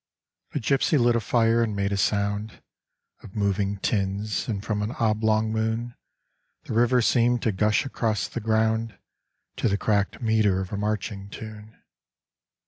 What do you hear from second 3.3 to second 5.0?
moving tins, and from an